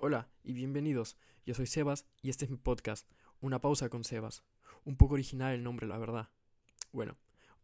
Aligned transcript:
Hola 0.00 0.28
y 0.44 0.52
bienvenidos. 0.52 1.16
Yo 1.44 1.54
soy 1.54 1.66
Sebas 1.66 2.06
y 2.22 2.30
este 2.30 2.44
es 2.44 2.52
mi 2.52 2.56
podcast, 2.56 3.10
Una 3.40 3.60
pausa 3.60 3.88
con 3.88 4.04
Sebas. 4.04 4.44
Un 4.84 4.96
poco 4.96 5.14
original 5.14 5.52
el 5.52 5.64
nombre, 5.64 5.88
la 5.88 5.98
verdad. 5.98 6.28
Bueno, 6.92 7.16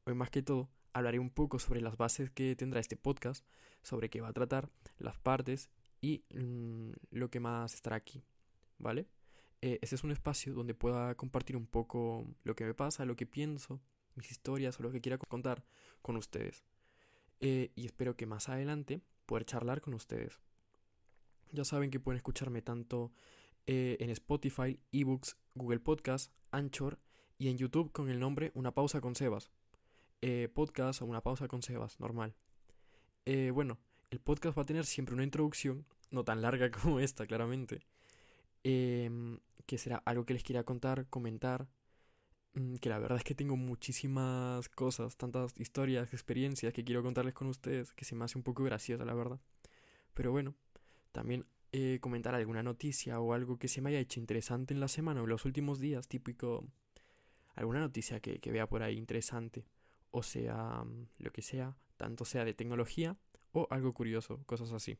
hoy 0.02 0.14
más 0.14 0.30
que 0.30 0.42
todo 0.42 0.68
hablaré 0.92 1.20
un 1.20 1.30
poco 1.30 1.60
sobre 1.60 1.80
las 1.80 1.96
bases 1.96 2.32
que 2.32 2.56
tendrá 2.56 2.80
este 2.80 2.96
podcast, 2.96 3.46
sobre 3.82 4.10
qué 4.10 4.20
va 4.20 4.30
a 4.30 4.32
tratar, 4.32 4.68
las 4.98 5.16
partes 5.16 5.70
y 6.00 6.24
mm, 6.34 6.90
lo 7.12 7.30
que 7.30 7.38
más 7.38 7.72
estará 7.74 7.94
aquí. 7.94 8.24
¿Vale? 8.78 9.06
Eh, 9.62 9.78
este 9.80 9.94
es 9.94 10.02
un 10.02 10.10
espacio 10.10 10.54
donde 10.54 10.74
pueda 10.74 11.14
compartir 11.14 11.56
un 11.56 11.68
poco 11.68 12.26
lo 12.42 12.56
que 12.56 12.64
me 12.64 12.74
pasa, 12.74 13.04
lo 13.04 13.14
que 13.14 13.26
pienso, 13.26 13.80
mis 14.16 14.32
historias 14.32 14.80
o 14.80 14.82
lo 14.82 14.90
que 14.90 15.00
quiera 15.00 15.18
contar 15.18 15.64
con 16.02 16.16
ustedes. 16.16 16.64
Eh, 17.38 17.70
y 17.76 17.86
espero 17.86 18.16
que 18.16 18.26
más 18.26 18.48
adelante 18.48 19.02
poder 19.24 19.44
charlar 19.44 19.80
con 19.80 19.94
ustedes. 19.94 20.40
Ya 21.54 21.64
saben 21.64 21.90
que 21.92 22.00
pueden 22.00 22.16
escucharme 22.16 22.62
tanto 22.62 23.12
eh, 23.66 23.96
en 24.00 24.10
Spotify, 24.10 24.80
eBooks, 24.90 25.36
Google 25.54 25.78
Podcast, 25.78 26.32
Anchor 26.50 26.98
y 27.38 27.48
en 27.48 27.56
YouTube 27.56 27.92
con 27.92 28.10
el 28.10 28.18
nombre 28.18 28.50
Una 28.56 28.74
pausa 28.74 29.00
con 29.00 29.14
Sebas. 29.14 29.52
Eh, 30.20 30.48
podcast 30.52 31.00
o 31.00 31.06
una 31.06 31.20
pausa 31.20 31.46
con 31.46 31.62
Sebas, 31.62 32.00
normal. 32.00 32.34
Eh, 33.24 33.52
bueno, 33.52 33.78
el 34.10 34.18
podcast 34.18 34.58
va 34.58 34.62
a 34.62 34.66
tener 34.66 34.84
siempre 34.84 35.14
una 35.14 35.22
introducción, 35.22 35.86
no 36.10 36.24
tan 36.24 36.42
larga 36.42 36.70
como 36.82 36.98
esta, 36.98 37.24
claramente, 37.24 37.86
em, 38.64 39.38
que 39.64 39.78
será 39.78 39.98
algo 39.98 40.26
que 40.26 40.34
les 40.34 40.42
quiera 40.42 40.64
contar, 40.64 41.06
comentar, 41.08 41.68
mm, 42.54 42.76
que 42.76 42.88
la 42.88 42.98
verdad 42.98 43.18
es 43.18 43.24
que 43.24 43.36
tengo 43.36 43.56
muchísimas 43.56 44.68
cosas, 44.70 45.16
tantas 45.16 45.54
historias, 45.60 46.12
experiencias 46.12 46.72
que 46.72 46.84
quiero 46.84 47.04
contarles 47.04 47.34
con 47.34 47.46
ustedes, 47.46 47.92
que 47.92 48.04
se 48.04 48.16
me 48.16 48.24
hace 48.24 48.38
un 48.38 48.42
poco 48.42 48.64
graciosa, 48.64 49.04
la 49.04 49.14
verdad. 49.14 49.38
Pero 50.14 50.32
bueno, 50.32 50.56
también 51.14 51.46
eh, 51.70 51.98
comentar 52.00 52.34
alguna 52.34 52.62
noticia 52.62 53.20
o 53.20 53.32
algo 53.32 53.56
que 53.56 53.68
se 53.68 53.80
me 53.80 53.90
haya 53.90 54.00
hecho 54.00 54.18
interesante 54.18 54.74
en 54.74 54.80
la 54.80 54.88
semana 54.88 55.20
o 55.20 55.24
en 55.24 55.30
los 55.30 55.44
últimos 55.44 55.78
días, 55.78 56.08
típico 56.08 56.66
alguna 57.54 57.78
noticia 57.78 58.18
que, 58.18 58.40
vea 58.50 58.68
por 58.68 58.82
ahí 58.82 58.96
interesante, 58.96 59.64
o 60.10 60.24
sea, 60.24 60.84
lo 61.18 61.32
que 61.32 61.40
sea, 61.40 61.76
tanto 61.96 62.24
sea 62.24 62.44
de 62.44 62.52
tecnología 62.52 63.16
o 63.52 63.68
algo 63.70 63.94
curioso, 63.94 64.42
cosas 64.44 64.72
así. 64.72 64.98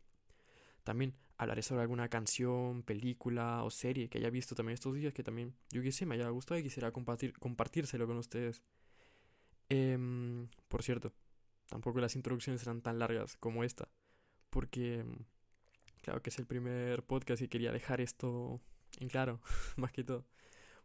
También 0.85 1.17
hablaré 1.37 1.63
sobre 1.63 1.83
alguna 1.83 2.09
canción, 2.09 2.85
película 2.85 3.65
o 3.65 3.71
serie 3.71 4.09
que 4.09 4.19
haya 4.19 4.31
visto 4.31 4.55
también 4.55 4.75
estos 4.75 4.95
días 4.95 5.13
que 5.13 5.25
también, 5.25 5.57
yo 5.71 5.83
que 5.83 5.91
sé, 5.91 6.07
me 6.07 6.15
haya 6.15 6.29
gustado 6.29 6.61
y 6.61 6.63
quisiera 6.63 6.93
compartir, 6.93 7.37
compartírselo 7.41 8.07
con 8.07 8.19
ustedes. 8.19 8.63
Em, 9.69 10.47
por 10.69 10.85
cierto, 10.85 11.13
tampoco 11.67 11.99
las 11.99 12.15
introducciones 12.15 12.61
serán 12.61 12.83
tan 12.83 13.01
largas 13.01 13.37
como 13.39 13.65
esta, 13.65 13.89
porque 14.51 15.05
Claro 16.05 16.21
que 16.21 16.29
es 16.29 16.39
el 16.39 16.45
primer 16.45 17.03
podcast 17.03 17.41
y 17.41 17.49
quería 17.49 17.73
dejar 17.73 18.03
esto 18.03 18.61
en 19.01 19.09
claro, 19.09 19.41
más 19.77 19.91
que 19.91 20.05
todo. 20.05 20.27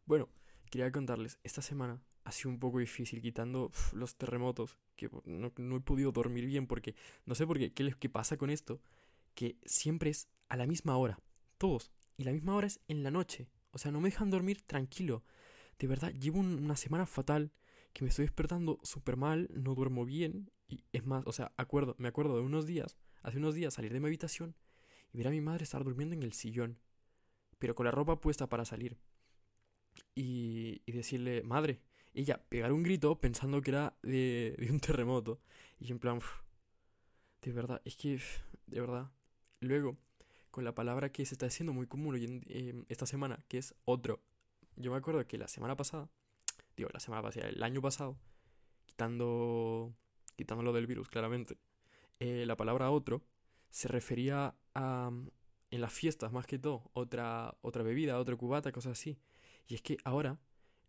Bueno, 0.05 0.29
quería 0.71 0.89
contarles, 0.93 1.39
esta 1.43 1.61
semana 1.61 2.01
ha 2.23 2.31
sido 2.31 2.51
un 2.51 2.57
poco 2.57 2.79
difícil 2.79 3.21
quitando 3.21 3.69
los 3.91 4.15
terremotos, 4.15 4.77
que 4.95 5.09
no, 5.25 5.75
he 5.75 5.81
podido 5.81 6.13
dormir 6.13 6.45
bien 6.45 6.67
porque 6.67 6.95
no 7.25 7.35
sé 7.35 7.45
por 7.45 7.59
qué, 7.59 7.73
qué, 7.73 7.93
qué 7.99 8.07
pasa 8.07 8.37
con 8.37 8.49
esto, 8.49 8.81
que 9.35 9.57
siempre 9.65 10.09
es 10.09 10.29
a 10.47 10.55
la 10.55 10.65
misma 10.65 10.95
hora, 10.95 11.19
todos, 11.57 11.91
y 12.15 12.23
la 12.23 12.31
misma 12.31 12.55
hora 12.55 12.67
es 12.67 12.79
en 12.87 13.03
la 13.03 13.11
noche, 13.11 13.49
o 13.71 13.77
sea, 13.77 13.91
no 13.91 13.99
me 13.99 14.07
dejan 14.07 14.29
dormir 14.29 14.61
tranquilo. 14.61 15.25
De 15.79 15.87
verdad, 15.87 16.13
llevo 16.13 16.39
una 16.39 16.77
semana 16.77 17.05
fatal, 17.05 17.51
que 17.91 18.05
me 18.05 18.09
estoy 18.09 18.23
despertando 18.23 18.79
súper 18.83 19.17
mal, 19.17 19.49
no 19.53 19.75
duermo 19.75 20.05
bien, 20.05 20.49
y 20.69 20.85
es 20.93 21.05
más, 21.05 21.23
o 21.27 21.33
sea, 21.33 21.51
acuerdo, 21.57 21.97
me 21.97 22.07
acuerdo 22.07 22.37
de 22.37 22.43
unos 22.43 22.65
días, 22.65 22.97
hace 23.21 23.37
unos 23.37 23.53
días 23.53 23.73
salir 23.73 23.91
de 23.91 23.99
mi 23.99 24.07
habitación 24.07 24.55
y 25.11 25.17
ver 25.17 25.27
a 25.27 25.31
mi 25.31 25.42
madre 25.42 25.64
estar 25.64 25.83
durmiendo 25.83 26.15
en 26.15 26.23
el 26.23 26.33
sillón, 26.33 26.80
pero 27.58 27.75
con 27.75 27.86
la 27.86 27.92
ropa 27.92 28.20
puesta 28.20 28.47
para 28.47 28.65
salir. 28.65 28.97
Y, 30.15 30.81
y 30.86 30.92
decirle, 30.92 31.43
madre, 31.43 31.81
ella 32.14 32.43
pegar 32.49 32.71
un 32.71 32.83
grito 32.83 33.20
pensando 33.20 33.61
que 33.61 33.71
era 33.71 33.97
de, 34.02 34.67
un 34.70 34.80
terremoto. 34.80 35.39
Y 35.80 35.92
en 35.92 35.99
plan, 35.99 36.20
de 37.42 37.52
verdad, 37.52 37.81
es 37.86 37.95
que, 37.95 38.20
de 38.67 38.81
verdad. 38.81 39.11
Luego, 39.61 39.97
con 40.52 40.64
la 40.64 40.73
palabra 40.73 41.11
que 41.11 41.26
se 41.26 41.36
está 41.36 41.47
haciendo 41.47 41.73
muy 41.73 41.87
común 41.87 42.15
hoy 42.15 42.43
em, 42.47 42.86
esta 42.89 43.05
semana, 43.05 43.43
que 43.47 43.58
es 43.58 43.76
otro. 43.86 44.21
Yo 44.76 44.91
me 44.91 44.97
acuerdo 44.97 45.26
que 45.27 45.37
la 45.37 45.47
semana 45.47 45.76
pasada, 45.76 46.09
digo, 46.77 46.89
la 46.93 46.99
semana 46.99 47.21
pasada, 47.21 47.49
el 47.49 47.61
año 47.61 47.81
pasado, 47.81 48.17
quitando, 48.86 49.93
quitando 50.37 50.64
lo 50.64 50.73
del 50.73 50.87
virus, 50.87 51.09
claramente, 51.09 51.58
eh, 52.20 52.45
la 52.45 52.55
palabra 52.55 52.89
otro 52.91 53.21
se 53.69 53.87
refería 53.87 54.55
a, 54.73 55.11
en 55.71 55.81
las 55.81 55.93
fiestas 55.93 56.31
más 56.31 56.45
que 56.45 56.59
todo, 56.59 56.89
otra, 56.93 57.55
otra 57.61 57.83
bebida, 57.83 58.19
otra 58.19 58.35
cubata, 58.35 58.71
cosas 58.71 58.93
así. 58.93 59.17
Y 59.67 59.75
es 59.75 59.81
que 59.81 59.97
ahora 60.03 60.39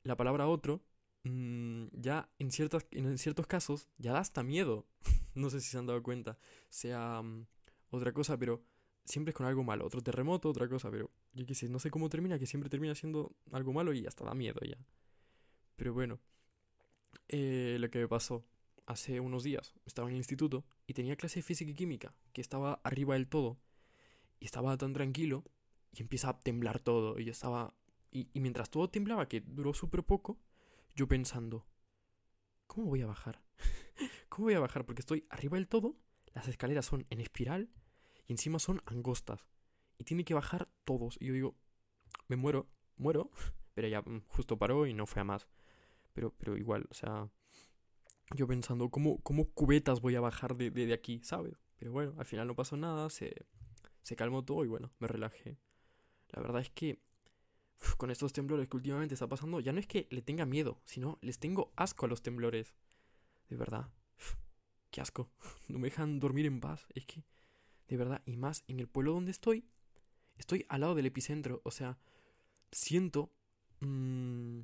la 0.02 0.16
palabra 0.16 0.46
otro 0.48 0.82
mm, 1.24 1.86
ya 1.92 2.30
en, 2.38 2.50
ciertos, 2.50 2.86
en 2.92 3.18
ciertos 3.18 3.46
casos 3.46 3.88
ya 3.98 4.12
da 4.12 4.20
hasta 4.20 4.42
miedo. 4.42 4.86
no 5.34 5.50
sé 5.50 5.60
si 5.60 5.70
se 5.70 5.78
han 5.78 5.86
dado 5.86 6.02
cuenta. 6.02 6.38
Sea 6.68 7.22
mm, 7.22 7.46
otra 7.90 8.12
cosa, 8.12 8.38
pero 8.38 8.62
siempre 9.04 9.30
es 9.30 9.36
con 9.36 9.46
algo 9.46 9.62
malo. 9.64 9.86
Otro 9.86 10.00
terremoto, 10.00 10.48
otra 10.48 10.68
cosa, 10.68 10.90
pero 10.90 11.10
yo 11.32 11.46
qué 11.46 11.54
sé, 11.54 11.68
no 11.68 11.78
sé 11.78 11.90
cómo 11.90 12.08
termina, 12.08 12.38
que 12.38 12.46
siempre 12.46 12.70
termina 12.70 12.94
siendo 12.94 13.34
algo 13.52 13.72
malo 13.72 13.92
y 13.92 14.06
hasta 14.06 14.24
da 14.24 14.34
miedo 14.34 14.60
ya. 14.62 14.78
Pero 15.76 15.92
bueno, 15.94 16.20
eh, 17.28 17.76
lo 17.78 17.90
que 17.90 17.98
me 18.00 18.08
pasó 18.08 18.44
hace 18.90 19.20
unos 19.20 19.44
días, 19.44 19.74
estaba 19.86 20.08
en 20.08 20.14
el 20.14 20.18
instituto 20.18 20.64
y 20.86 20.94
tenía 20.94 21.16
clase 21.16 21.38
de 21.38 21.42
física 21.42 21.70
y 21.70 21.74
química, 21.74 22.14
que 22.32 22.40
estaba 22.40 22.80
arriba 22.84 23.14
del 23.14 23.28
todo. 23.28 23.58
Y 24.38 24.46
estaba 24.46 24.76
tan 24.76 24.92
tranquilo 24.92 25.44
y 25.92 26.02
empieza 26.02 26.30
a 26.30 26.38
temblar 26.38 26.80
todo. 26.80 27.18
Y 27.18 27.24
yo 27.24 27.32
estaba... 27.32 27.74
Y, 28.10 28.28
mientras 28.40 28.70
todo 28.70 28.90
temblaba, 28.90 29.28
que 29.28 29.40
duró 29.40 29.72
súper 29.72 30.02
poco, 30.02 30.40
yo 30.96 31.06
pensando, 31.06 31.66
¿cómo 32.66 32.88
voy 32.88 33.02
a 33.02 33.06
bajar? 33.06 33.40
¿Cómo 34.28 34.46
voy 34.46 34.54
a 34.54 34.60
bajar? 34.60 34.84
Porque 34.84 35.00
estoy 35.00 35.26
arriba 35.30 35.56
del 35.56 35.68
todo, 35.68 35.96
las 36.34 36.48
escaleras 36.48 36.86
son 36.86 37.06
en 37.10 37.20
espiral 37.20 37.70
y 38.26 38.32
encima 38.32 38.58
son 38.58 38.82
angostas. 38.86 39.46
Y 39.98 40.04
tiene 40.04 40.24
que 40.24 40.34
bajar 40.34 40.68
todos. 40.84 41.16
Y 41.20 41.26
yo 41.26 41.34
digo, 41.34 41.56
me 42.26 42.36
muero, 42.36 42.68
muero. 42.96 43.30
Pero 43.74 43.86
ya 43.86 44.02
mm, 44.02 44.22
justo 44.26 44.58
paró 44.58 44.86
y 44.86 44.94
no 44.94 45.06
fue 45.06 45.20
a 45.22 45.24
más. 45.24 45.46
Pero, 46.12 46.34
pero 46.36 46.56
igual, 46.56 46.88
o 46.90 46.94
sea, 46.94 47.30
yo 48.34 48.46
pensando, 48.46 48.90
¿cómo, 48.90 49.20
cómo 49.22 49.50
cubetas 49.50 50.00
voy 50.00 50.14
a 50.16 50.20
bajar 50.20 50.56
de, 50.56 50.70
de, 50.70 50.92
aquí, 50.92 51.20
¿sabes? 51.22 51.54
Pero 51.76 51.92
bueno, 51.92 52.14
al 52.18 52.26
final 52.26 52.46
no 52.46 52.54
pasó 52.54 52.76
nada, 52.76 53.10
se, 53.10 53.46
se 54.02 54.16
calmó 54.16 54.44
todo 54.44 54.64
y 54.64 54.68
bueno, 54.68 54.92
me 54.98 55.08
relajé. 55.08 55.58
La 56.28 56.40
verdad 56.40 56.60
es 56.60 56.70
que 56.70 57.02
con 57.96 58.10
estos 58.10 58.32
temblores 58.32 58.68
que 58.68 58.76
últimamente 58.76 59.14
está 59.14 59.26
pasando, 59.26 59.60
ya 59.60 59.72
no 59.72 59.80
es 59.80 59.86
que 59.86 60.06
le 60.10 60.22
tenga 60.22 60.46
miedo, 60.46 60.80
sino 60.84 61.18
les 61.22 61.38
tengo 61.38 61.72
asco 61.76 62.06
a 62.06 62.08
los 62.08 62.22
temblores. 62.22 62.74
De 63.48 63.56
verdad. 63.56 63.90
qué 64.90 65.00
asco. 65.00 65.30
No 65.68 65.78
me 65.78 65.88
dejan 65.88 66.20
dormir 66.20 66.46
en 66.46 66.60
paz. 66.60 66.86
Es 66.94 67.06
que, 67.06 67.24
de 67.88 67.96
verdad, 67.96 68.22
y 68.26 68.36
más 68.36 68.64
en 68.68 68.80
el 68.80 68.88
pueblo 68.88 69.12
donde 69.12 69.30
estoy, 69.30 69.64
estoy 70.36 70.66
al 70.68 70.82
lado 70.82 70.94
del 70.94 71.06
epicentro. 71.06 71.60
O 71.64 71.70
sea, 71.70 71.98
siento 72.70 73.32
mmm, 73.80 74.60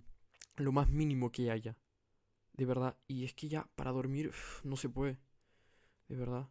lo 0.56 0.72
más 0.72 0.88
mínimo 0.88 1.32
que 1.32 1.50
haya. 1.50 1.76
De 2.56 2.64
verdad. 2.64 2.96
Y 3.06 3.24
es 3.24 3.34
que 3.34 3.48
ya 3.48 3.68
para 3.74 3.92
dormir 3.92 4.32
no 4.64 4.76
se 4.76 4.88
puede. 4.88 5.18
De 6.08 6.16
verdad. 6.16 6.48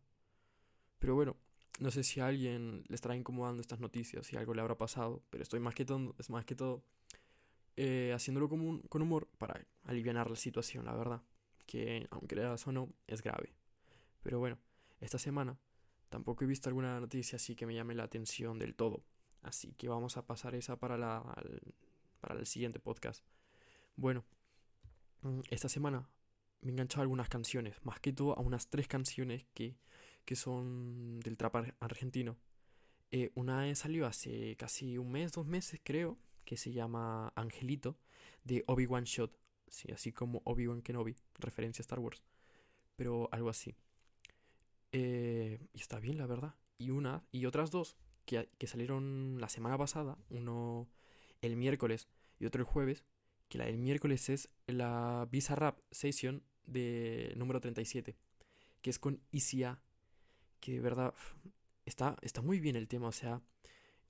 Pero 0.99 1.16
bueno, 1.16 1.35
no 1.79 1.91
sé 1.91 2.03
si 2.03 2.19
a 2.19 2.27
alguien 2.27 2.83
le 2.88 2.95
estará 2.95 3.16
incomodando 3.16 3.61
estas 3.61 3.79
noticias, 3.79 4.25
si 4.25 4.38
algo 4.38 4.53
le 4.53 4.61
habrá 4.61 4.77
pasado. 4.77 5.23
Pero 5.29 5.43
estoy 5.43 5.59
más 5.59 5.75
que 5.75 5.85
todo, 5.85 6.16
es 6.17 6.29
más 6.29 6.45
que 6.45 6.55
todo 6.55 6.83
eh, 7.75 8.11
haciéndolo 8.13 8.47
con, 8.47 8.81
con 8.83 9.01
humor 9.01 9.27
para 9.38 9.66
aliviar 9.83 10.29
la 10.29 10.35
situación, 10.35 10.85
la 10.85 10.96
verdad. 10.96 11.22
Que 11.66 12.07
aunque 12.11 12.35
creas 12.35 12.66
o 12.67 12.72
no, 12.72 12.90
es 13.07 13.22
grave. 13.22 13.53
Pero 14.22 14.40
bueno, 14.40 14.57
esta 15.02 15.17
semana 15.17 15.57
tampoco 16.09 16.43
he 16.43 16.47
visto 16.47 16.69
alguna 16.69 16.99
noticia 16.99 17.35
así 17.35 17.55
que 17.55 17.66
me 17.66 17.73
llame 17.73 17.96
la 17.96 18.03
atención 18.03 18.59
del 18.59 18.75
todo. 18.75 19.03
Así 19.41 19.73
que 19.73 19.87
vamos 19.87 20.17
a 20.17 20.25
pasar 20.25 20.55
esa 20.55 20.79
para, 20.79 20.97
la, 20.97 21.23
para 22.19 22.40
el 22.40 22.46
siguiente 22.47 22.79
podcast. 22.79 23.23
Bueno, 23.96 24.25
esta 25.49 25.69
semana 25.69 26.09
me 26.61 26.69
he 26.69 26.72
enganchado 26.72 27.01
a 27.01 27.03
algunas 27.03 27.29
canciones, 27.29 27.75
más 27.83 27.99
que 27.99 28.13
todo 28.13 28.37
a 28.37 28.41
unas 28.41 28.69
tres 28.69 28.87
canciones 28.87 29.45
que, 29.53 29.77
que 30.25 30.35
son 30.35 31.19
del 31.19 31.37
trap 31.37 31.55
argentino. 31.79 32.37
Eh, 33.11 33.31
una 33.35 33.73
salió 33.75 34.07
hace 34.07 34.55
casi 34.57 34.97
un 34.97 35.11
mes, 35.11 35.31
dos 35.31 35.45
meses 35.45 35.79
creo, 35.83 36.17
que 36.43 36.57
se 36.57 36.72
llama 36.72 37.31
Angelito, 37.35 37.97
de 38.43 38.63
Obi-Wan 38.67 39.03
Shot, 39.03 39.37
sí, 39.67 39.91
así 39.91 40.11
como 40.11 40.41
Obi-Wan 40.45 40.81
Kenobi, 40.81 41.16
referencia 41.39 41.81
a 41.81 41.85
Star 41.85 41.99
Wars, 41.99 42.23
pero 42.95 43.29
algo 43.31 43.49
así. 43.49 43.75
Eh, 44.91 45.59
y 45.73 45.79
está 45.79 45.99
bien, 45.99 46.17
la 46.17 46.25
verdad. 46.25 46.55
Y 46.78 46.89
una, 46.89 47.23
y 47.31 47.45
otras 47.45 47.71
dos, 47.71 47.95
que, 48.25 48.49
que 48.57 48.67
salieron 48.67 49.37
la 49.39 49.49
semana 49.49 49.78
pasada, 49.78 50.17
uno 50.29 50.87
el 51.41 51.55
miércoles 51.57 52.07
y 52.39 52.45
otro 52.45 52.61
el 52.61 52.66
jueves, 52.66 53.05
que 53.47 53.57
la 53.57 53.65
del 53.65 53.77
miércoles 53.77 54.29
es 54.29 54.49
la 54.67 55.27
Visa 55.31 55.55
Rap 55.55 55.79
Session 55.91 56.43
de 56.65 57.33
número 57.35 57.59
37, 57.59 58.15
que 58.81 58.89
es 58.89 58.99
con 58.99 59.21
ICA, 59.31 59.81
que 60.59 60.73
de 60.73 60.79
verdad 60.79 61.13
está, 61.85 62.17
está 62.21 62.41
muy 62.41 62.59
bien 62.59 62.75
el 62.75 62.87
tema, 62.87 63.07
o 63.07 63.11
sea, 63.11 63.41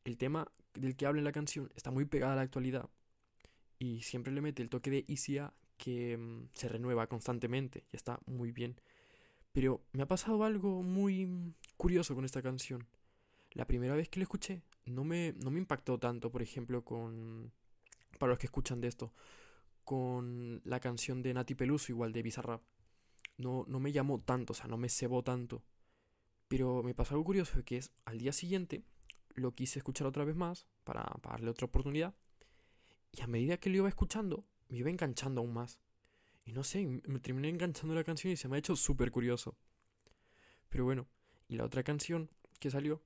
el 0.03 0.17
tema 0.17 0.51
del 0.73 0.95
que 0.95 1.05
habla 1.05 1.19
en 1.19 1.25
la 1.25 1.31
canción 1.31 1.71
está 1.75 1.91
muy 1.91 2.05
pegado 2.05 2.33
a 2.33 2.35
la 2.35 2.41
actualidad 2.41 2.89
y 3.79 4.01
siempre 4.01 4.33
le 4.33 4.41
mete 4.41 4.61
el 4.61 4.69
toque 4.69 4.89
de 4.89 5.05
Isia 5.07 5.53
que 5.77 6.17
mm, 6.17 6.49
se 6.53 6.69
renueva 6.69 7.07
constantemente 7.07 7.85
y 7.91 7.95
está 7.95 8.19
muy 8.25 8.51
bien. 8.51 8.79
Pero 9.51 9.81
me 9.93 10.03
ha 10.03 10.07
pasado 10.07 10.43
algo 10.43 10.83
muy 10.83 11.25
mm, 11.25 11.53
curioso 11.77 12.15
con 12.15 12.25
esta 12.25 12.41
canción. 12.41 12.87
La 13.51 13.65
primera 13.65 13.95
vez 13.95 14.09
que 14.09 14.19
la 14.19 14.23
escuché 14.23 14.63
no 14.85 15.03
me, 15.03 15.33
no 15.43 15.51
me 15.51 15.59
impactó 15.59 15.97
tanto, 15.97 16.31
por 16.31 16.41
ejemplo, 16.41 16.83
con... 16.83 17.51
Para 18.17 18.31
los 18.31 18.39
que 18.39 18.47
escuchan 18.47 18.81
de 18.81 18.87
esto, 18.87 19.13
con 19.83 20.61
la 20.63 20.79
canción 20.79 21.21
de 21.21 21.33
Nati 21.33 21.55
Peluso, 21.55 21.91
igual 21.91 22.13
de 22.13 22.23
Bizarrap. 22.23 22.61
No, 23.37 23.65
no 23.67 23.79
me 23.79 23.91
llamó 23.91 24.21
tanto, 24.21 24.53
o 24.53 24.55
sea, 24.55 24.67
no 24.67 24.77
me 24.77 24.89
cebó 24.89 25.23
tanto. 25.23 25.63
Pero 26.47 26.83
me 26.83 26.93
pasó 26.93 27.15
algo 27.15 27.25
curioso, 27.25 27.63
que 27.63 27.77
es 27.77 27.91
al 28.05 28.17
día 28.17 28.31
siguiente 28.31 28.83
lo 29.35 29.53
quise 29.53 29.79
escuchar 29.79 30.07
otra 30.07 30.23
vez 30.23 30.35
más 30.35 30.67
para, 30.83 31.05
darle 31.21 31.49
otra 31.49 31.65
oportunidad. 31.65 32.15
Y 33.11 33.21
a 33.21 33.27
medida 33.27 33.57
que 33.57 33.69
lo 33.69 33.77
iba 33.77 33.89
escuchando, 33.89 34.45
me 34.69 34.77
iba 34.77 34.89
enganchando 34.89 35.41
aún 35.41 35.53
más. 35.53 35.79
Y 36.45 36.53
no 36.53 36.63
sé, 36.63 36.85
me 36.85 37.19
terminé 37.19 37.49
enganchando 37.49 37.95
la 37.95 38.03
canción 38.03 38.31
y 38.31 38.37
se 38.37 38.47
me 38.47 38.55
ha 38.55 38.59
hecho 38.59 38.75
súper 38.75 39.11
curioso. 39.11 39.57
Pero 40.69 40.85
bueno, 40.85 41.07
y 41.47 41.55
la 41.55 41.65
otra 41.65 41.83
canción 41.83 42.29
que 42.59 42.71
salió 42.71 43.03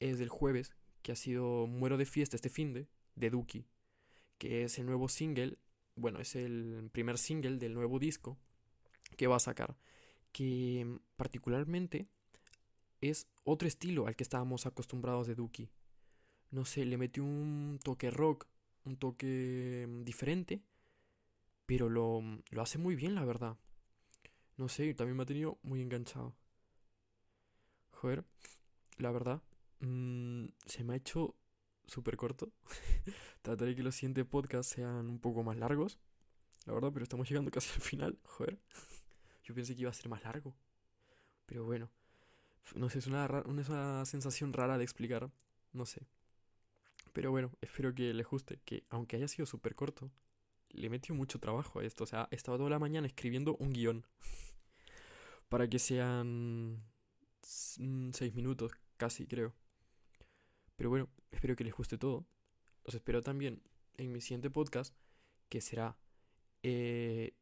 es 0.00 0.18
del 0.18 0.28
jueves, 0.28 0.74
que 1.02 1.12
ha 1.12 1.16
sido 1.16 1.66
Muero 1.66 1.96
de 1.96 2.06
fiesta 2.06 2.36
este 2.36 2.48
finde, 2.48 2.88
de 3.14 3.30
Duki, 3.30 3.66
que 4.40 4.64
es 4.64 4.78
el 4.78 4.86
nuevo 4.86 5.08
single, 5.08 5.58
bueno, 5.96 6.18
es 6.18 6.34
el 6.34 6.88
primer 6.92 7.18
single 7.18 7.58
del 7.58 7.74
nuevo 7.74 7.98
disco 7.98 8.38
que 9.18 9.26
va 9.26 9.36
a 9.36 9.40
sacar, 9.40 9.76
que 10.32 10.98
particularmente 11.16 12.08
es 13.02 13.28
otro 13.44 13.68
estilo 13.68 14.06
al 14.06 14.16
que 14.16 14.24
estábamos 14.24 14.64
acostumbrados 14.64 15.26
de 15.26 15.34
Duki. 15.34 15.68
No 16.50 16.64
sé, 16.64 16.86
le 16.86 16.96
metió 16.96 17.22
un 17.22 17.78
toque 17.84 18.10
rock, 18.10 18.46
un 18.84 18.96
toque 18.96 19.86
mm, 19.86 20.04
diferente, 20.04 20.62
pero 21.66 21.90
lo, 21.90 22.22
lo 22.50 22.62
hace 22.62 22.78
muy 22.78 22.96
bien, 22.96 23.14
la 23.14 23.26
verdad. 23.26 23.58
No 24.56 24.70
sé, 24.70 24.94
también 24.94 25.18
me 25.18 25.24
ha 25.24 25.26
tenido 25.26 25.58
muy 25.62 25.82
enganchado. 25.82 26.34
Joder, 27.92 28.24
la 28.96 29.10
verdad, 29.10 29.42
mmm, 29.80 30.46
se 30.64 30.82
me 30.82 30.94
ha 30.94 30.96
hecho 30.96 31.36
súper 31.90 32.16
corto. 32.16 32.52
Trataré 33.42 33.74
que 33.74 33.82
los 33.82 33.94
siguientes 33.94 34.24
podcasts 34.24 34.72
sean 34.72 35.08
un 35.08 35.18
poco 35.18 35.42
más 35.42 35.56
largos. 35.56 35.98
La 36.66 36.72
verdad, 36.74 36.90
pero 36.92 37.02
estamos 37.02 37.28
llegando 37.28 37.50
casi 37.50 37.70
al 37.74 37.80
final. 37.80 38.18
Joder. 38.24 38.58
Yo 39.44 39.54
pensé 39.54 39.74
que 39.74 39.82
iba 39.82 39.90
a 39.90 39.94
ser 39.94 40.08
más 40.08 40.22
largo. 40.22 40.54
Pero 41.46 41.64
bueno. 41.64 41.90
No 42.74 42.88
sé, 42.88 42.98
es 43.00 43.06
una, 43.06 43.26
una 43.46 44.04
sensación 44.04 44.52
rara 44.52 44.78
de 44.78 44.84
explicar. 44.84 45.30
No 45.72 45.86
sé. 45.86 46.06
Pero 47.12 47.30
bueno, 47.32 47.50
espero 47.60 47.94
que 47.94 48.14
les 48.14 48.26
guste. 48.26 48.60
Que 48.64 48.84
aunque 48.90 49.16
haya 49.16 49.26
sido 49.26 49.46
súper 49.46 49.74
corto, 49.74 50.10
le 50.68 50.88
metió 50.88 51.14
mucho 51.14 51.40
trabajo 51.40 51.80
a 51.80 51.84
esto. 51.84 52.04
O 52.04 52.06
sea, 52.06 52.28
he 52.30 52.36
estado 52.36 52.58
toda 52.58 52.70
la 52.70 52.78
mañana 52.78 53.08
escribiendo 53.08 53.56
un 53.56 53.72
guion. 53.72 54.06
para 55.48 55.68
que 55.68 55.80
sean 55.80 56.84
seis 57.42 58.34
minutos, 58.34 58.72
casi 58.96 59.26
creo. 59.26 59.52
Pero 60.80 60.88
bueno, 60.88 61.10
espero 61.30 61.56
que 61.56 61.64
les 61.64 61.74
guste 61.74 61.98
todo. 61.98 62.24
Los 62.86 62.94
espero 62.94 63.20
también 63.20 63.62
en 63.98 64.12
mi 64.12 64.22
siguiente 64.22 64.48
podcast, 64.48 64.96
que 65.50 65.60
será... 65.60 65.98
Eh, 66.62 67.34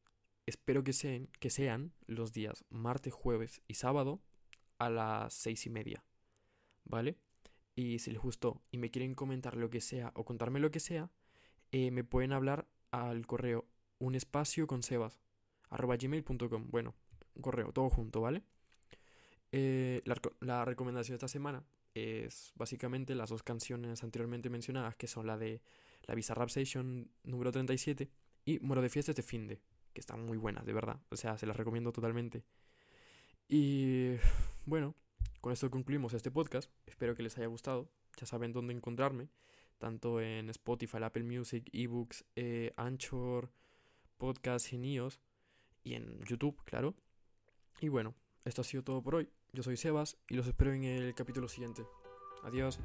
espero 0.45 0.83
que 0.83 0.93
sean, 0.93 1.29
que 1.39 1.49
sean 1.49 1.93
los 2.09 2.33
días 2.33 2.65
martes, 2.69 3.15
jueves 3.15 3.63
y 3.69 3.75
sábado 3.75 4.21
a 4.79 4.91
las 4.91 5.35
seis 5.35 5.67
y 5.67 5.71
media. 5.71 6.03
¿Vale? 6.83 7.17
Y 7.77 8.01
si 8.01 8.11
les 8.11 8.21
gustó 8.21 8.61
y 8.73 8.79
me 8.79 8.91
quieren 8.91 9.15
comentar 9.15 9.57
lo 9.57 9.71
que 9.71 9.81
sea 9.81 10.11
o 10.17 10.25
contarme 10.25 10.59
lo 10.59 10.73
que 10.73 10.81
sea, 10.81 11.13
eh, 11.71 11.93
me 11.93 12.03
pueden 12.03 12.33
hablar 12.33 12.67
al 12.91 13.25
correo 13.29 13.69
un 14.01 14.17
espacio 14.17 14.67
con 14.67 14.83
sebas 14.83 15.21
arroba 15.71 15.97
gmail.com. 15.97 16.71
Bueno, 16.73 16.97
un 17.37 17.43
correo, 17.43 17.73
todo 17.73 17.89
junto, 17.89 18.21
¿vale? 18.21 18.43
Eh, 19.53 20.03
la, 20.07 20.21
la, 20.41 20.65
recomendación 20.65 21.13
de 21.13 21.19
esta 21.19 21.29
semana 21.29 21.65
es 21.99 22.53
básicamente 22.55 23.15
las 23.15 23.31
dos 23.31 23.43
canciones 23.43 24.03
anteriormente 24.03 24.51
mencionadas, 24.51 24.97
que 24.97 25.07
son 25.07 25.27
la 25.27 25.37
de 25.37 25.61
la 26.03 26.15
Bizarrap 26.15 26.49
Session 26.49 27.11
número 27.25 27.53
37 27.53 28.11
y 28.45 28.59
Moro 28.61 28.83
de 28.83 28.89
Fiestas 28.89 29.17
de 29.17 29.23
Finde, 29.23 29.61
que 29.93 30.01
están 30.01 30.25
muy 30.25 30.39
buenas, 30.39 30.65
de 30.65 30.73
verdad. 30.73 31.01
O 31.11 31.17
sea, 31.17 31.37
se 31.39 31.47
las 31.47 31.57
recomiendo 31.57 31.93
totalmente. 31.93 32.45
Y 33.49 34.17
bueno, 34.65 34.95
con 35.41 35.53
esto 35.53 35.71
concluimos 35.71 36.15
este 36.15 36.31
podcast. 36.31 36.71
Espero 36.87 37.15
que 37.15 37.23
les 37.23 37.37
haya 37.39 37.47
gustado. 37.47 37.91
Ya 38.19 38.27
saben 38.27 38.53
dónde 38.53 38.75
encontrarme, 38.75 39.29
tanto 39.79 40.21
en 40.21 40.51
Spotify, 40.51 40.99
Apple 41.03 41.25
Music, 41.25 41.69
eBooks, 41.73 42.25
eh, 42.37 42.73
Anchor, 42.77 43.53
Podcast 44.17 44.73
en 44.73 44.85
iOS 44.85 45.21
y 45.85 45.95
en 45.95 46.21
YouTube, 46.25 46.61
claro. 46.65 46.97
Y 47.81 47.89
bueno, 47.89 48.15
esto 48.45 48.63
ha 48.63 48.65
sido 48.65 48.83
todo 48.83 49.03
por 49.03 49.15
hoy. 49.15 49.29
Yo 49.59 49.65
soy 49.65 49.77
Sebas 49.77 50.17
y 50.29 50.37
los 50.37 50.47
espero 50.47 50.73
en 50.73 50.85
el 50.85 51.17
capítulo 51.17 51.49
siguiente. 51.49 51.85
Adiós. 52.45 52.79